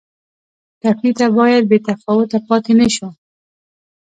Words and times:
ټپي 0.81 1.11
ته 1.17 1.27
باید 1.37 1.63
بې 1.69 1.77
تفاوته 1.87 2.37
پاتې 2.47 2.73
نه 2.79 2.87
شو. 2.95 3.09